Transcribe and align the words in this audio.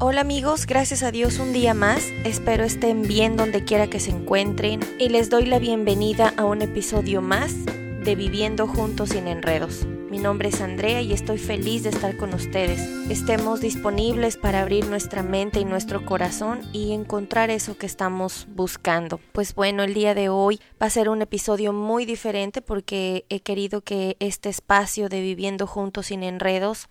Hola 0.00 0.20
amigos, 0.20 0.66
gracias 0.66 1.02
a 1.02 1.10
Dios 1.10 1.40
un 1.40 1.52
día 1.52 1.74
más. 1.74 2.04
Espero 2.24 2.62
estén 2.62 3.02
bien 3.02 3.36
donde 3.36 3.64
quiera 3.64 3.88
que 3.88 3.98
se 3.98 4.12
encuentren 4.12 4.78
y 5.00 5.08
les 5.08 5.28
doy 5.28 5.44
la 5.44 5.58
bienvenida 5.58 6.32
a 6.36 6.44
un 6.44 6.62
episodio 6.62 7.20
más 7.20 7.66
de 7.66 8.14
Viviendo 8.14 8.68
Juntos 8.68 9.08
sin 9.08 9.26
Enredos. 9.26 9.86
Mi 10.08 10.18
nombre 10.18 10.50
es 10.50 10.60
Andrea 10.60 11.02
y 11.02 11.12
estoy 11.12 11.36
feliz 11.38 11.82
de 11.82 11.88
estar 11.88 12.16
con 12.16 12.32
ustedes. 12.32 12.80
Estemos 13.10 13.60
disponibles 13.60 14.36
para 14.36 14.60
abrir 14.60 14.86
nuestra 14.86 15.24
mente 15.24 15.58
y 15.58 15.64
nuestro 15.64 16.06
corazón 16.06 16.60
y 16.72 16.92
encontrar 16.92 17.50
eso 17.50 17.76
que 17.76 17.86
estamos 17.86 18.46
buscando. 18.54 19.18
Pues 19.32 19.52
bueno, 19.56 19.82
el 19.82 19.94
día 19.94 20.14
de 20.14 20.28
hoy 20.28 20.60
va 20.80 20.86
a 20.86 20.90
ser 20.90 21.08
un 21.08 21.22
episodio 21.22 21.72
muy 21.72 22.04
diferente 22.04 22.62
porque 22.62 23.24
he 23.30 23.40
querido 23.40 23.80
que 23.80 24.16
este 24.20 24.48
espacio 24.48 25.08
de 25.08 25.20
Viviendo 25.22 25.66
Juntos 25.66 26.06
sin 26.06 26.22
Enredos 26.22 26.88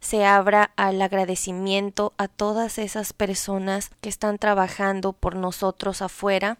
se 0.00 0.24
abra 0.24 0.72
al 0.76 1.00
agradecimiento 1.02 2.12
a 2.16 2.28
todas 2.28 2.78
esas 2.78 3.12
personas 3.12 3.90
que 4.00 4.08
están 4.08 4.38
trabajando 4.38 5.12
por 5.12 5.34
nosotros 5.36 6.02
afuera, 6.02 6.58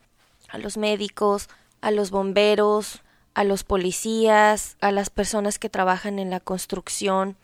a 0.48 0.59
los 0.59 0.77
médicos, 0.77 1.48
a 1.80 1.91
los 1.91 2.11
bomberos, 2.11 3.02
a 3.34 3.45
los 3.45 3.64
policías, 3.64 4.77
a 4.80 4.92
las 4.92 5.11
personas 5.11 5.59
que 5.59 5.69
trabajan 5.69 6.19
en 6.19 6.30
la 6.30 6.41
construcción, 6.41 7.37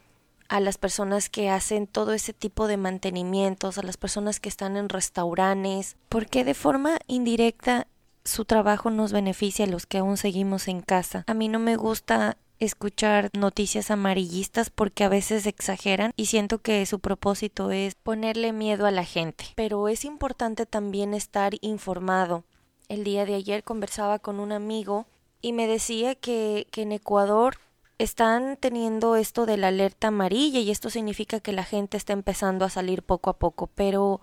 a 0.49 0.61
las 0.61 0.79
personas 0.79 1.29
que 1.29 1.51
hacen 1.51 1.87
todo 1.87 2.13
ese 2.13 2.33
tipo 2.33 2.67
de 2.67 2.77
mantenimientos, 2.77 3.79
a 3.79 3.83
las 3.83 3.97
personas 3.97 4.41
que 4.41 4.49
están 4.49 4.77
en 4.77 4.89
restaurantes, 4.89 5.97
porque 6.09 6.45
de 6.45 6.55
forma 6.55 6.99
indirecta 7.07 7.87
su 8.25 8.45
trabajo 8.45 8.91
nos 8.91 9.13
beneficia 9.13 9.65
a 9.65 9.69
los 9.69 9.87
que 9.87 9.99
aún 9.99 10.17
seguimos 10.17 10.69
en 10.69 10.81
casa. 10.81 11.25
A 11.27 11.35
mí 11.35 11.49
no 11.49 11.59
me 11.59 11.77
gusta 11.77 12.37
escuchar 12.65 13.31
noticias 13.37 13.91
amarillistas 13.91 14.71
porque 14.71 15.03
a 15.03 15.09
veces 15.09 15.47
exageran 15.47 16.13
y 16.17 16.27
siento 16.27 16.59
que 16.59 16.87
su 16.87 17.01
propósito 17.01 17.73
es 17.73 17.97
ponerle 17.97 18.53
miedo 18.53 18.87
a 18.87 18.93
la 18.93 19.05
gente. 19.05 19.47
Pero 19.57 19.89
es 19.89 20.05
importante 20.05 20.65
también 20.65 21.13
estar 21.13 21.55
informado. 21.61 22.45
El 22.89 23.03
día 23.03 23.27
de 23.27 23.35
ayer 23.35 23.65
conversaba 23.65 24.21
con 24.21 24.39
un 24.39 24.53
amigo 24.53 25.07
y 25.41 25.53
me 25.53 25.67
decía 25.67 26.15
que, 26.15 26.69
que 26.71 26.83
en 26.83 26.93
Ecuador 26.93 27.57
están 27.99 28.57
teniendo 28.57 29.17
esto 29.17 29.45
de 29.45 29.57
la 29.57 29.69
alerta 29.69 30.09
amarilla 30.09 30.61
y 30.61 30.71
esto 30.71 30.89
significa 30.89 31.41
que 31.41 31.53
la 31.53 31.65
gente 31.65 31.97
está 31.97 32.13
empezando 32.13 32.65
a 32.65 32.71
salir 32.71 33.03
poco 33.03 33.31
a 33.31 33.39
poco, 33.39 33.69
pero 33.75 34.21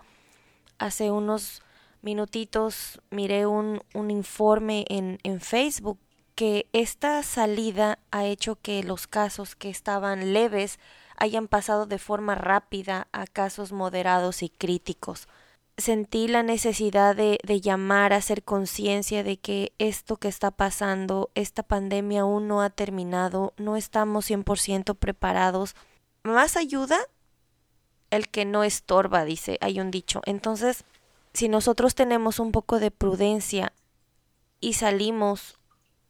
hace 0.78 1.10
unos 1.10 1.62
minutitos 2.00 3.02
miré 3.10 3.46
un, 3.46 3.82
un 3.92 4.10
informe 4.10 4.86
en, 4.88 5.18
en 5.24 5.40
Facebook 5.40 5.98
que 6.40 6.70
esta 6.72 7.22
salida 7.22 7.98
ha 8.10 8.24
hecho 8.24 8.56
que 8.56 8.82
los 8.82 9.06
casos 9.06 9.54
que 9.54 9.68
estaban 9.68 10.32
leves 10.32 10.78
hayan 11.18 11.48
pasado 11.48 11.84
de 11.84 11.98
forma 11.98 12.34
rápida 12.34 13.08
a 13.12 13.26
casos 13.26 13.72
moderados 13.72 14.42
y 14.42 14.48
críticos. 14.48 15.28
Sentí 15.76 16.28
la 16.28 16.42
necesidad 16.42 17.14
de, 17.14 17.38
de 17.44 17.60
llamar 17.60 18.14
a 18.14 18.16
hacer 18.16 18.42
conciencia 18.42 19.22
de 19.22 19.36
que 19.36 19.74
esto 19.76 20.16
que 20.16 20.28
está 20.28 20.50
pasando, 20.50 21.28
esta 21.34 21.62
pandemia 21.62 22.22
aún 22.22 22.48
no 22.48 22.62
ha 22.62 22.70
terminado, 22.70 23.52
no 23.58 23.76
estamos 23.76 24.30
100% 24.30 24.96
preparados. 24.96 25.74
Más 26.22 26.56
ayuda 26.56 26.96
el 28.08 28.30
que 28.30 28.46
no 28.46 28.64
estorba, 28.64 29.26
dice, 29.26 29.58
hay 29.60 29.78
un 29.78 29.90
dicho. 29.90 30.22
Entonces, 30.24 30.84
si 31.34 31.50
nosotros 31.50 31.94
tenemos 31.94 32.38
un 32.38 32.50
poco 32.50 32.78
de 32.78 32.90
prudencia 32.90 33.74
y 34.58 34.72
salimos 34.72 35.59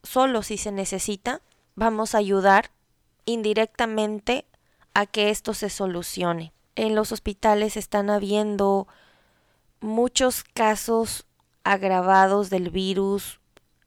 solo 0.03 0.43
si 0.43 0.57
se 0.57 0.73
necesita, 0.73 1.43
vamos 1.75 2.15
a 2.15 2.19
ayudar 2.19 2.71
indirectamente 3.25 4.47
a 4.95 5.07
que 5.07 5.31
esto 5.31 5.55
se 5.55 5.71
solucione. 5.71 6.53
En 6.77 6.95
los 6.95 7.13
hospitales 7.13 7.77
están 7.77 8.11
habiendo 8.11 8.89
muchos 9.81 10.45
casos 10.45 11.27
agravados 11.65 12.51
del 12.51 12.71
virus, 12.71 13.41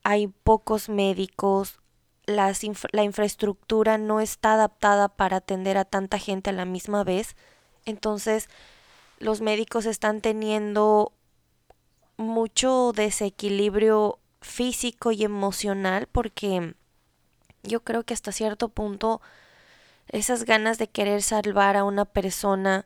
hay 0.04 0.28
pocos 0.28 0.90
médicos, 0.90 1.80
las 2.26 2.62
la 2.92 3.04
infraestructura 3.04 3.98
no 3.98 4.20
está 4.20 4.54
adaptada 4.54 5.10
para 5.10 5.38
atender 5.38 5.78
a 5.78 5.86
tanta 5.86 6.20
gente 6.20 6.50
a 6.50 6.54
la 6.54 6.66
misma 6.66 7.04
vez, 7.04 7.36
entonces 7.86 8.50
los 9.20 9.42
médicos 9.42 9.86
están 9.86 10.22
teniendo 10.22 11.14
mucho 12.18 12.92
desequilibrio 12.94 14.20
físico 14.44 15.12
y 15.12 15.24
emocional 15.24 16.08
porque 16.12 16.76
yo 17.64 17.84
creo 17.84 18.04
que 18.04 18.14
hasta 18.14 18.32
cierto 18.32 18.70
punto 18.70 19.22
esas 20.10 20.44
ganas 20.44 20.78
de 20.78 20.90
querer 20.90 21.22
salvar 21.22 21.78
a 21.78 21.84
una 21.84 22.06
persona 22.06 22.86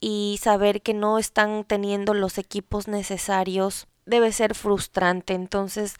y 0.00 0.38
saber 0.42 0.82
que 0.82 0.94
no 0.94 1.18
están 1.18 1.64
teniendo 1.64 2.14
los 2.14 2.38
equipos 2.38 2.88
necesarios 2.88 3.86
debe 4.06 4.32
ser 4.32 4.54
frustrante. 4.54 5.34
Entonces, 5.34 5.94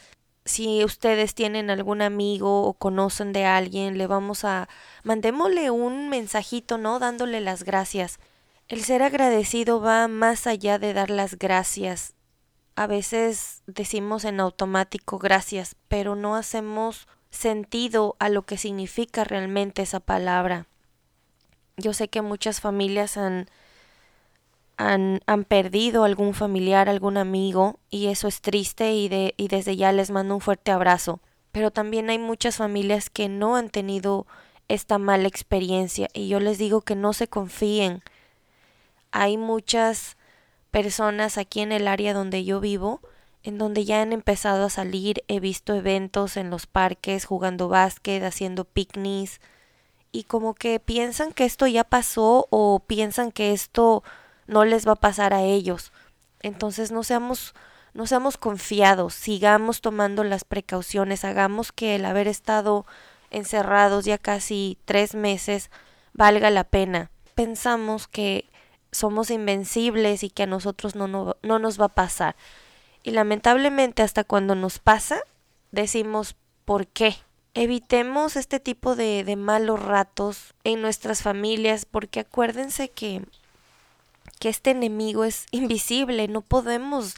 si 0.45 0.84
ustedes 0.84 1.34
tienen 1.34 1.71
algún 1.71 2.03
amigo 2.03 2.62
o 2.62 2.75
conocen 2.75 3.33
de 3.33 3.45
alguien, 3.45 3.99
le 3.99 4.06
vamos 4.06 4.45
a 4.45 4.69
mandémosle 5.05 5.71
un 5.71 6.09
mensajito, 6.09 6.79
¿no? 6.79 6.99
Dándole 6.99 7.41
las 7.41 7.62
gracias. 7.62 8.19
El 8.69 8.83
ser 8.83 9.03
agradecido 9.03 9.81
va 9.81 10.09
más 10.09 10.47
allá 10.47 10.79
de 10.79 10.93
dar 10.95 11.11
las 11.11 11.39
gracias 11.39 12.15
a 12.81 12.87
veces 12.87 13.63
decimos 13.67 14.25
en 14.25 14.41
automático 14.41 15.19
gracias, 15.19 15.77
pero 15.89 16.17
no 16.17 16.35
hacemos 16.35 17.09
sentido 17.29 18.17
a 18.19 18.31
lo 18.31 18.47
que 18.47 18.57
significa 18.57 19.23
realmente 19.23 19.83
esa 19.83 20.01
palabra. 20.01 20.67
Yo 21.77 21.93
sé 21.93 22.09
que 22.09 22.23
muchas 22.23 22.63
familias 22.63 23.19
han, 23.19 23.51
han, 24.79 25.21
han, 25.27 25.45
perdido 25.45 26.05
algún 26.05 26.33
familiar, 26.33 26.89
algún 26.89 27.19
amigo, 27.19 27.79
y 27.91 28.07
eso 28.07 28.29
es 28.29 28.41
triste 28.41 28.95
y, 28.95 29.11
de, 29.11 29.35
y 29.37 29.49
desde 29.49 29.77
ya 29.77 29.93
les 29.93 30.11
mando 30.11 30.37
un 30.37 30.41
fuerte 30.41 30.71
abrazo. 30.71 31.21
Pero 31.53 31.71
también 31.71 32.09
hay 32.09 32.19
muchas 32.19 32.57
familias 32.57 33.11
que 33.11 33.29
no 33.29 33.57
han 33.57 33.69
tenido 33.69 34.27
esta 34.69 34.97
mala 34.97 35.29
experiencia 35.29 36.09
y 36.15 36.29
yo 36.29 36.41
les 36.41 36.57
digo 36.57 36.81
que 36.81 36.97
no 36.97 37.12
se 37.12 37.29
confíen. 37.29 38.03
Hay 39.11 39.37
muchas 39.37 40.17
personas 40.70 41.38
aquí 41.38 41.60
en 41.60 41.72
el 41.72 41.88
área 41.88 42.14
donde 42.14 42.44
yo 42.44 42.60
vivo, 42.60 43.00
en 43.42 43.58
donde 43.58 43.84
ya 43.84 44.03
han 44.03 44.12
empezado 44.12 44.66
a 44.66 44.70
salir, 44.70 45.25
he 45.28 45.41
visto 45.41 45.75
eventos 45.75 46.36
en 46.36 46.50
los 46.50 46.66
parques, 46.66 47.25
jugando 47.25 47.69
básquet, 47.69 48.22
haciendo 48.22 48.64
picnics, 48.64 49.41
y 50.12 50.25
como 50.25 50.54
que 50.54 50.81
piensan 50.81 51.32
que 51.32 51.44
esto 51.44 51.66
ya 51.66 51.84
pasó 51.84 52.47
o 52.50 52.81
piensan 52.81 53.32
que 53.32 53.53
esto 53.53 54.03
no 54.47 54.64
les 54.64 54.86
va 54.86 54.92
a 54.92 54.97
pasar 54.97 55.32
a 55.32 55.42
ellos. 55.42 55.92
Entonces 56.41 56.91
no 56.91 57.04
seamos, 57.04 57.54
no 57.94 58.06
seamos 58.06 58.37
confiados, 58.37 59.14
sigamos 59.14 59.81
tomando 59.81 60.25
las 60.25 60.44
precauciones, 60.44 61.25
hagamos 61.25 61.72
que 61.72 61.94
el 61.97 62.04
haber 62.04 62.28
estado 62.28 62.87
encerrados 63.31 64.04
ya 64.04 64.19
casi 64.19 64.76
tres 64.84 65.14
meses 65.14 65.70
valga 66.12 66.50
la 66.50 66.64
pena. 66.64 67.10
Pensamos 67.34 68.08
que 68.08 68.47
somos 68.93 69.31
invencibles 69.31 70.23
y 70.23 70.31
que 70.31 70.45
a 70.45 70.47
nosotros 70.47 70.95
no, 70.95 71.09
no, 71.09 71.37
no 71.43 71.59
nos 71.59 71.81
va 71.81 71.87
a 71.87 71.95
pasar. 71.95 72.37
Y 73.03 73.12
lamentablemente 73.12 74.03
hasta 74.03 74.25
cuando 74.25 74.55
nos 74.55 74.78
pasa, 74.78 75.21
decimos 75.71 76.37
¿por 76.65 76.87
qué? 76.87 77.17
Evitemos 77.55 78.37
este 78.37 78.61
tipo 78.61 78.95
de, 78.95 79.25
de 79.25 79.37
malos 79.37 79.83
ratos 79.83 80.55
en 80.62 80.83
nuestras 80.83 81.23
familias 81.23 81.84
porque 81.84 82.21
acuérdense 82.21 82.89
que, 82.91 83.23
que 84.39 84.49
este 84.49 84.71
enemigo 84.71 85.25
es 85.25 85.47
invisible, 85.50 86.29
no 86.29 86.43
podemos 86.43 87.15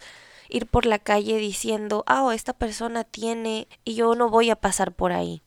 ir 0.48 0.66
por 0.66 0.86
la 0.86 0.98
calle 0.98 1.36
diciendo, 1.36 2.04
ah, 2.06 2.22
oh, 2.22 2.32
esta 2.32 2.52
persona 2.52 3.04
tiene 3.04 3.68
y 3.84 3.94
yo 3.94 4.14
no 4.14 4.28
voy 4.30 4.50
a 4.50 4.56
pasar 4.56 4.92
por 4.92 5.12
ahí. 5.12 5.42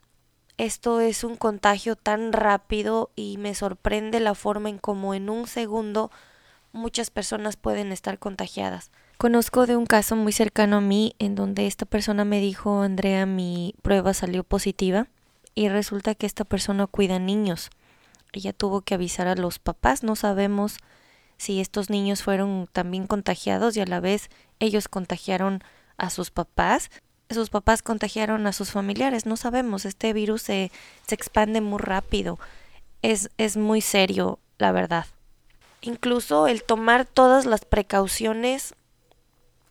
Esto 0.57 1.01
es 1.01 1.25
un 1.25 1.35
contagio 1.35 1.97
tan 1.97 2.31
rápido 2.31 3.11
y 3.15 3.37
me 3.37 3.53
sorprende 3.55 4.21
la 4.21 4.35
forma 4.35 4.69
en 4.69 4.77
cómo 4.77 5.13
en 5.13 5.29
un 5.29 5.47
segundo 5.47 6.11
muchas 6.71 7.09
personas 7.09 7.57
pueden 7.57 7.91
estar 7.91 8.19
contagiadas. 8.19 8.89
Conozco 9.17 9.65
de 9.65 9.75
un 9.75 9.85
caso 9.85 10.15
muy 10.15 10.31
cercano 10.31 10.77
a 10.77 10.81
mí 10.81 11.13
en 11.19 11.35
donde 11.35 11.67
esta 11.67 11.85
persona 11.85 12.23
me 12.23 12.39
dijo, 12.39 12.81
Andrea, 12.81 13.25
mi 13.25 13.75
prueba 13.81 14.13
salió 14.13 14.43
positiva 14.45 15.07
y 15.55 15.67
resulta 15.67 16.15
que 16.15 16.25
esta 16.25 16.45
persona 16.45 16.87
cuida 16.87 17.19
niños. 17.19 17.69
Ella 18.31 18.53
tuvo 18.53 18.81
que 18.81 18.93
avisar 18.93 19.27
a 19.27 19.35
los 19.35 19.59
papás, 19.59 20.03
no 20.03 20.15
sabemos 20.15 20.77
si 21.37 21.59
estos 21.59 21.89
niños 21.89 22.23
fueron 22.23 22.69
también 22.71 23.07
contagiados 23.07 23.75
y 23.75 23.81
a 23.81 23.85
la 23.85 23.99
vez 23.99 24.29
ellos 24.59 24.87
contagiaron 24.87 25.61
a 25.97 26.09
sus 26.09 26.31
papás 26.31 26.91
sus 27.29 27.49
papás 27.49 27.81
contagiaron 27.81 28.47
a 28.47 28.53
sus 28.53 28.71
familiares. 28.71 29.25
No 29.25 29.37
sabemos, 29.37 29.85
este 29.85 30.13
virus 30.13 30.41
se, 30.41 30.71
se 31.07 31.15
expande 31.15 31.61
muy 31.61 31.79
rápido. 31.79 32.39
Es, 33.01 33.29
es 33.37 33.57
muy 33.57 33.81
serio, 33.81 34.39
la 34.57 34.71
verdad. 34.71 35.05
Incluso 35.81 36.47
el 36.47 36.63
tomar 36.63 37.05
todas 37.05 37.45
las 37.45 37.65
precauciones 37.65 38.73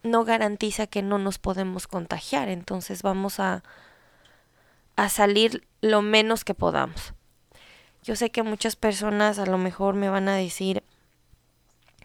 no 0.05 0.25
garantiza 0.25 0.87
que 0.87 1.03
no 1.03 1.19
nos 1.19 1.39
podemos 1.39 1.89
contagiar. 1.89 2.49
Entonces 2.49 3.03
vamos 3.03 3.41
a, 3.41 3.65
a 4.95 5.09
salir 5.09 5.67
lo 5.81 6.03
menos 6.03 6.45
que 6.45 6.55
podamos. 6.55 7.15
Yo 8.05 8.17
sé 8.17 8.31
que 8.31 8.43
muchas 8.43 8.77
personas 8.77 9.39
a 9.39 9.47
lo 9.47 9.59
mejor 9.59 9.95
me 9.95 10.11
van 10.11 10.29
a 10.29 10.37
decir, 10.37 10.84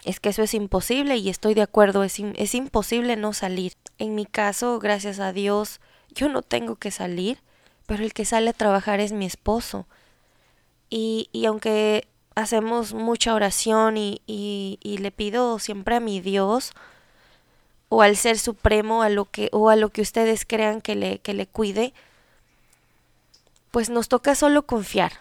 es 0.04 0.20
que 0.20 0.30
eso 0.30 0.44
es 0.44 0.54
imposible 0.54 1.18
y 1.18 1.30
estoy 1.30 1.54
de 1.54 1.62
acuerdo, 1.62 2.04
es, 2.04 2.20
es 2.20 2.56
imposible 2.56 3.16
no 3.16 3.34
salir. 3.34 3.74
En 3.98 4.16
mi 4.16 4.26
caso, 4.26 4.80
gracias 4.80 5.20
a 5.20 5.34
Dios, 5.34 5.82
yo 6.14 6.30
no 6.30 6.42
tengo 6.42 6.76
que 6.76 6.92
salir, 6.92 7.40
pero 7.86 8.04
el 8.04 8.14
que 8.14 8.26
sale 8.26 8.52
a 8.52 8.54
trabajar 8.54 9.00
es 9.00 9.12
mi 9.12 9.26
esposo. 9.26 9.88
Y, 10.90 11.30
y 11.32 11.46
aunque 11.46 12.08
hacemos 12.36 12.94
mucha 12.94 13.34
oración 13.34 13.98
y, 13.98 14.22
y, 14.26 14.80
y, 14.82 15.00
le 15.00 15.12
pido 15.12 15.60
siempre 15.60 15.96
a 15.96 16.00
mi 16.00 16.22
Dios 16.22 16.72
o 17.90 18.02
al 18.02 18.16
ser 18.16 18.40
supremo 18.40 19.04
a 19.04 19.10
lo 19.10 19.26
que 19.26 19.50
o 19.52 19.70
a 19.70 19.76
lo 19.76 19.90
que 19.90 20.02
ustedes 20.02 20.46
crean 20.46 20.82
que 20.82 20.96
le, 20.96 21.20
que 21.20 21.34
le 21.34 21.48
cuide, 21.48 21.94
pues 23.72 23.90
nos 23.90 24.08
toca 24.08 24.36
solo 24.36 24.66
confiar. 24.66 25.12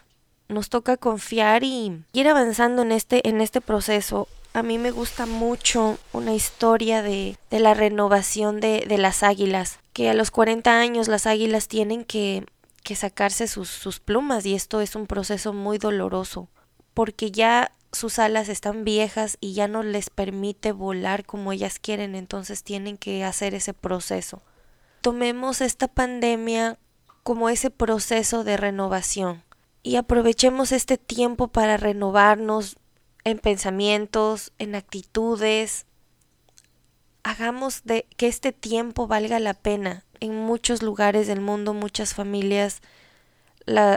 Nos 0.49 0.71
toca 0.71 0.97
confiar 0.97 1.65
y 1.65 2.05
ir 2.13 2.29
avanzando 2.29 2.83
en 2.83 2.93
este, 2.93 3.29
en 3.29 3.41
este 3.41 3.61
proceso. 3.61 4.29
A 4.59 4.65
mí 4.65 4.77
me 4.77 4.91
gusta 4.91 5.25
mucho 5.25 5.99
una 6.13 6.35
historia 6.35 7.01
de, 7.01 7.37
de 7.49 7.61
la 7.61 7.75
renovación 7.75 8.59
de, 8.59 8.87
de 8.89 8.99
las 8.99 9.23
águilas, 9.23 9.79
que 9.93 10.11
a 10.11 10.15
los 10.15 10.33
40 10.33 10.81
años 10.81 11.07
las 11.07 11.29
águilas 11.29 11.69
tienen 11.69 12.05
que, 12.05 12.45
que 12.83 12.97
sacarse 12.97 13.47
sus, 13.47 13.69
sus 13.69 14.01
plumas 14.01 14.45
y 14.47 14.57
esto 14.57 14.81
es 14.81 14.97
un 14.97 15.07
proceso 15.07 15.53
muy 15.53 15.79
doloroso 15.79 16.49
porque 16.93 17.31
ya 17.31 17.71
sus 17.93 18.19
alas 18.19 18.49
están 18.49 18.83
viejas 18.83 19.39
y 19.41 19.53
ya 19.53 19.69
no 19.69 19.85
les 19.85 20.11
permite 20.11 20.73
volar 20.73 21.25
como 21.25 21.53
ellas 21.53 21.79
quieren, 21.79 22.17
entonces 22.17 22.65
tienen 22.65 22.99
que 22.99 23.23
hacer 23.23 23.55
ese 23.55 23.75
proceso. 23.75 24.43
Tomemos 25.03 25.61
esta 25.61 25.87
pandemia 25.87 26.79
como 27.23 27.49
ese 27.49 27.71
proceso 27.71 28.43
de 28.43 28.57
renovación 28.57 29.45
y 29.85 29.95
aprovechemos 29.95 30.73
este 30.73 30.99
tiempo 30.99 31.47
para 31.47 31.77
renovarnos 31.77 32.78
en 33.29 33.39
pensamientos, 33.39 34.53
en 34.59 34.75
actitudes. 34.75 35.87
Hagamos 37.23 37.85
de 37.85 38.07
que 38.17 38.27
este 38.27 38.53
tiempo 38.53 39.07
valga 39.07 39.39
la 39.39 39.55
pena. 39.55 40.05
En 40.21 40.35
muchos 40.35 40.83
lugares 40.83 41.27
del 41.27 41.41
mundo, 41.41 41.75
muchas 41.75 42.15
familias 42.15 42.83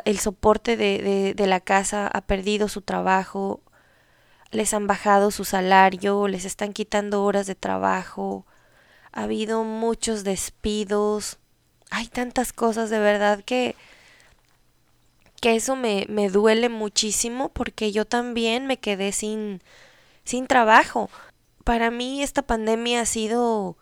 el 0.05 0.19
soporte 0.19 0.75
de, 0.75 1.01
de, 1.01 1.33
de, 1.33 1.47
la 1.47 1.61
casa 1.61 2.07
ha 2.07 2.21
perdido 2.21 2.67
su 2.67 2.81
trabajo, 2.81 3.61
les 4.51 4.73
han 4.73 4.85
bajado 4.85 5.31
su 5.31 5.45
salario, 5.45 6.27
les 6.27 6.43
están 6.45 6.73
quitando 6.73 7.23
horas 7.23 7.47
de 7.47 7.55
trabajo, 7.55 8.45
ha 9.13 9.23
habido 9.23 9.63
muchos 9.63 10.23
despidos, 10.23 11.39
hay 11.89 12.07
tantas 12.07 12.51
cosas 12.51 12.89
de 12.89 12.99
verdad 12.99 13.43
que 13.45 13.75
que 15.41 15.55
eso 15.55 15.75
me, 15.75 16.05
me 16.07 16.29
duele 16.29 16.69
muchísimo 16.69 17.49
porque 17.49 17.91
yo 17.91 18.05
también 18.05 18.67
me 18.67 18.77
quedé 18.77 19.11
sin, 19.11 19.61
sin 20.23 20.47
trabajo. 20.47 21.09
Para 21.65 21.91
mí 21.91 22.23
esta 22.23 22.43
pandemia 22.43 23.01
ha 23.01 23.05
sido 23.05 23.77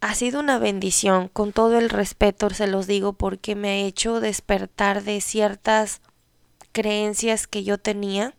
ha 0.00 0.14
sido 0.14 0.38
una 0.40 0.58
bendición, 0.58 1.28
con 1.28 1.52
todo 1.52 1.76
el 1.78 1.90
respeto 1.90 2.48
se 2.50 2.68
los 2.68 2.86
digo, 2.86 3.14
porque 3.14 3.56
me 3.56 3.68
ha 3.68 3.76
hecho 3.76 4.20
despertar 4.20 5.02
de 5.02 5.20
ciertas 5.20 6.00
creencias 6.70 7.48
que 7.48 7.64
yo 7.64 7.78
tenía 7.78 8.34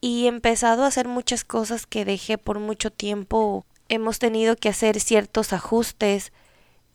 y 0.00 0.24
he 0.24 0.28
empezado 0.28 0.82
a 0.82 0.88
hacer 0.88 1.06
muchas 1.06 1.44
cosas 1.44 1.86
que 1.86 2.04
dejé 2.04 2.36
por 2.38 2.58
mucho 2.58 2.90
tiempo. 2.90 3.64
Hemos 3.88 4.18
tenido 4.18 4.56
que 4.56 4.68
hacer 4.68 4.98
ciertos 4.98 5.52
ajustes 5.52 6.32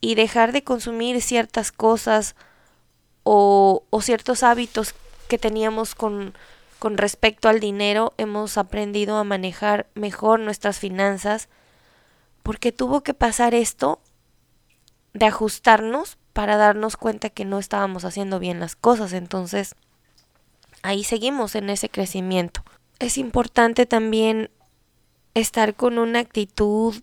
y 0.02 0.16
dejar 0.16 0.52
de 0.52 0.64
consumir 0.64 1.22
ciertas 1.22 1.72
cosas 1.72 2.36
o, 3.24 3.84
o 3.90 4.02
ciertos 4.02 4.44
hábitos 4.44 4.96
que 5.28 5.38
teníamos 5.38 5.96
con, 5.96 6.34
con 6.80 6.98
respecto 6.98 7.50
al 7.50 7.60
dinero. 7.60 8.14
Hemos 8.18 8.58
aprendido 8.58 9.18
a 9.18 9.24
manejar 9.24 9.88
mejor 9.96 10.40
nuestras 10.40 10.80
finanzas 10.80 11.50
porque 12.44 12.72
tuvo 12.72 13.02
que 13.02 13.14
pasar 13.14 13.54
esto 13.54 14.00
de 15.14 15.26
ajustarnos 15.26 16.18
para 16.34 16.58
darnos 16.58 16.98
cuenta 16.98 17.30
que 17.30 17.46
no 17.46 17.60
estábamos 17.60 18.06
haciendo 18.06 18.40
bien 18.40 18.60
las 18.60 18.76
cosas. 18.76 19.14
Entonces, 19.14 19.76
ahí 20.84 21.04
seguimos 21.04 21.56
en 21.56 21.70
ese 21.70 21.90
crecimiento. 21.90 22.64
Es 23.00 23.18
importante 23.18 23.86
también 23.86 24.50
estar 25.34 25.76
con 25.76 25.98
una 25.98 26.20
actitud 26.20 26.96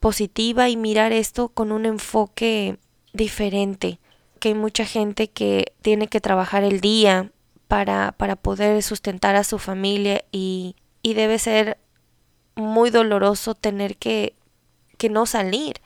positiva 0.00 0.68
y 0.68 0.76
mirar 0.76 1.12
esto 1.12 1.48
con 1.48 1.72
un 1.72 1.86
enfoque 1.86 2.78
diferente. 3.12 3.99
Que 4.40 4.48
hay 4.48 4.54
mucha 4.54 4.84
gente 4.84 5.28
que 5.28 5.72
tiene 5.82 6.08
que 6.08 6.20
trabajar 6.20 6.64
el 6.64 6.80
día 6.80 7.30
para, 7.68 8.12
para 8.12 8.34
poder 8.34 8.82
sustentar 8.82 9.36
a 9.36 9.44
su 9.44 9.58
familia 9.58 10.24
y, 10.32 10.74
y 11.02 11.14
debe 11.14 11.38
ser 11.38 11.78
muy 12.56 12.90
doloroso 12.90 13.54
tener 13.54 13.96
que, 13.96 14.34
que 14.98 15.08
no 15.08 15.26
salir. 15.26 15.76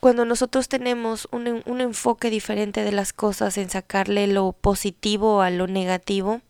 Cuando 0.00 0.24
nosotros 0.24 0.68
tenemos 0.68 1.28
un, 1.32 1.62
un 1.66 1.80
enfoque 1.80 2.30
diferente 2.30 2.82
de 2.82 2.92
las 2.92 3.12
cosas, 3.12 3.58
en 3.58 3.70
sacarle 3.70 4.26
lo 4.26 4.52
positivo 4.52 5.42
a 5.42 5.50
lo 5.50 5.66
negativo, 5.66 6.40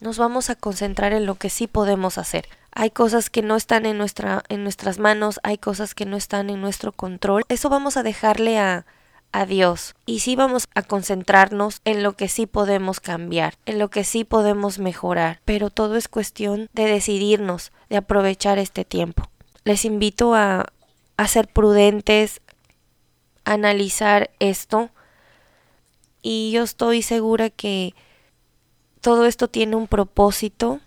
nos 0.00 0.18
vamos 0.18 0.50
a 0.50 0.54
concentrar 0.54 1.12
en 1.12 1.26
lo 1.26 1.34
que 1.34 1.50
sí 1.50 1.66
podemos 1.66 2.18
hacer. 2.18 2.48
Hay 2.70 2.90
cosas 2.90 3.30
que 3.30 3.42
no 3.42 3.56
están 3.56 3.86
en, 3.86 3.98
nuestra, 3.98 4.44
en 4.48 4.62
nuestras 4.62 4.98
manos, 4.98 5.40
hay 5.42 5.58
cosas 5.58 5.94
que 5.94 6.06
no 6.06 6.16
están 6.16 6.50
en 6.50 6.60
nuestro 6.60 6.92
control. 6.92 7.42
Eso 7.48 7.68
vamos 7.68 7.96
a 7.96 8.02
dejarle 8.02 8.58
a, 8.58 8.86
a. 9.32 9.94
Y 10.06 10.20
sí 10.20 10.36
vamos 10.36 10.68
a 10.74 10.82
concentrarnos 10.82 11.80
en 11.84 12.02
lo 12.02 12.14
que 12.14 12.28
sí 12.28 12.46
podemos 12.46 13.00
cambiar, 13.00 13.54
en 13.66 13.78
lo 13.78 13.88
que 13.88 14.04
sí 14.04 14.24
podemos 14.24 14.78
mejorar. 14.78 15.40
Pero 15.44 15.70
todo 15.70 15.96
es 15.96 16.08
cuestión 16.08 16.68
de 16.72 16.86
decidirnos, 16.86 17.72
de 17.88 17.96
aprovechar 17.98 18.58
este 18.58 18.84
tiempo. 18.84 19.30
Les 19.64 19.84
invito 19.84 20.34
a, 20.34 20.66
a 21.16 21.28
ser 21.28 21.48
prudentes, 21.48 22.40
a 23.44 23.52
analizar 23.52 24.30
esto. 24.38 24.90
Y 26.22 26.50
yo 26.52 26.62
estoy 26.62 27.02
segura 27.02 27.50
que 27.50 27.94
todo 29.00 29.26
esto 29.26 29.48
tiene 29.48 29.76
un 29.76 29.86
propósito 29.86 30.80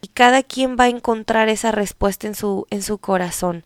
y 0.00 0.08
cada 0.08 0.42
quien 0.42 0.76
va 0.78 0.84
a 0.84 0.88
encontrar 0.88 1.48
esa 1.48 1.70
respuesta 1.70 2.26
en 2.26 2.34
su, 2.34 2.66
en 2.70 2.82
su 2.82 2.98
corazón. 2.98 3.64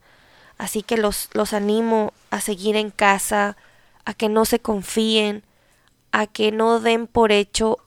Así 0.58 0.82
que 0.82 0.96
los, 0.96 1.30
los 1.32 1.52
animo 1.52 2.12
a 2.30 2.40
seguir 2.40 2.76
en 2.76 2.90
casa, 2.90 3.56
a 4.06 4.14
que 4.14 4.30
no 4.30 4.46
se 4.46 4.60
confíen, 4.60 5.42
a 6.12 6.26
que 6.26 6.52
no 6.52 6.80
den 6.80 7.06
por 7.06 7.32
hecho 7.32 7.78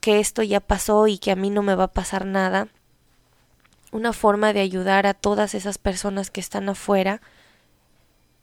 que 0.00 0.20
esto 0.20 0.42
ya 0.42 0.60
pasó 0.60 1.06
y 1.06 1.18
que 1.18 1.30
a 1.30 1.36
mí 1.36 1.48
no 1.48 1.62
me 1.62 1.74
va 1.74 1.84
a 1.84 1.92
pasar 1.92 2.26
nada. 2.26 2.68
Una 3.90 4.12
forma 4.12 4.52
de 4.52 4.60
ayudar 4.60 5.06
a 5.06 5.14
todas 5.14 5.54
esas 5.54 5.78
personas 5.78 6.30
que 6.30 6.40
están 6.40 6.68
afuera 6.68 7.22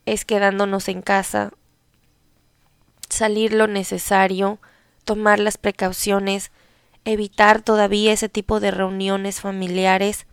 es 0.06 0.26
quedándonos 0.26 0.88
en 0.88 1.02
casa, 1.02 1.52
salir 3.10 3.54
lo 3.54 3.68
necesario, 3.68 4.60
tomar 5.04 5.40
las 5.40 5.58
precauciones, 5.58 6.52
evitar 7.04 7.62
todavía 7.62 8.14
ese 8.14 8.30
tipo 8.30 8.60
de 8.60 8.72
reuniones 8.72 9.42
familiares 9.42 10.28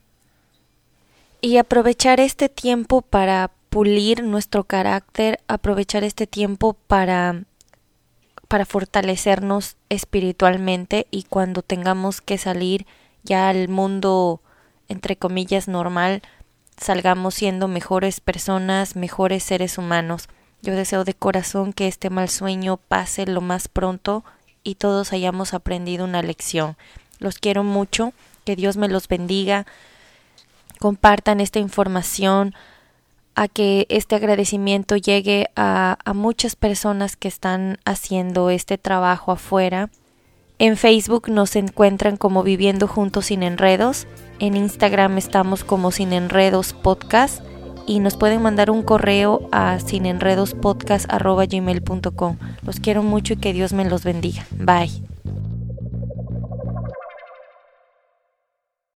y 1.40 1.56
aprovechar 1.56 2.20
este 2.20 2.48
tiempo 2.48 3.02
para 3.02 3.50
pulir 3.72 4.22
nuestro 4.22 4.64
carácter, 4.64 5.40
aprovechar 5.48 6.04
este 6.04 6.26
tiempo 6.26 6.74
para 6.74 7.44
para 8.46 8.66
fortalecernos 8.66 9.76
espiritualmente 9.88 11.06
y 11.10 11.22
cuando 11.22 11.62
tengamos 11.62 12.20
que 12.20 12.36
salir 12.36 12.84
ya 13.22 13.48
al 13.48 13.70
mundo 13.70 14.42
entre 14.88 15.16
comillas 15.16 15.68
normal, 15.68 16.20
salgamos 16.76 17.34
siendo 17.34 17.66
mejores 17.66 18.20
personas, 18.20 18.94
mejores 18.94 19.42
seres 19.42 19.78
humanos. 19.78 20.28
Yo 20.60 20.74
deseo 20.74 21.04
de 21.04 21.14
corazón 21.14 21.72
que 21.72 21.88
este 21.88 22.10
mal 22.10 22.28
sueño 22.28 22.76
pase 22.76 23.24
lo 23.24 23.40
más 23.40 23.68
pronto 23.68 24.22
y 24.62 24.74
todos 24.74 25.14
hayamos 25.14 25.54
aprendido 25.54 26.04
una 26.04 26.20
lección. 26.20 26.76
Los 27.20 27.38
quiero 27.38 27.64
mucho, 27.64 28.12
que 28.44 28.54
Dios 28.54 28.76
me 28.76 28.88
los 28.88 29.08
bendiga. 29.08 29.64
Compartan 30.78 31.40
esta 31.40 31.58
información, 31.58 32.54
a 33.34 33.48
que 33.48 33.86
este 33.88 34.14
agradecimiento 34.16 34.96
llegue 34.96 35.48
a, 35.56 35.96
muchas 36.14 36.56
personas 36.56 37.16
que 37.16 37.28
están 37.28 37.78
haciendo 37.84 38.50
este 38.50 38.76
trabajo 38.78 39.32
afuera. 39.32 39.90
En 40.58 40.76
Facebook 40.76 41.30
nos 41.30 41.56
encuentran 41.56 42.16
como 42.16 42.42
Viviendo 42.42 42.86
Juntos 42.86 43.26
sin 43.26 43.42
Enredos. 43.42 44.06
En 44.38 44.56
Instagram 44.56 45.18
estamos 45.18 45.64
como 45.64 45.90
Sin 45.90 46.12
Enredos 46.12 46.74
Podcast. 46.74 47.42
Y 47.84 47.98
nos 47.98 48.16
pueden 48.16 48.42
mandar 48.42 48.70
un 48.70 48.82
correo 48.82 49.48
a 49.50 49.80
sinenredospodcast.gmail.com. 49.80 52.36
Los 52.64 52.78
quiero 52.78 53.02
mucho 53.02 53.34
y 53.34 53.38
que 53.38 53.52
Dios 53.52 53.72
me 53.72 53.84
los 53.84 54.04
bendiga. 54.04 54.46
Bye. 54.56 55.02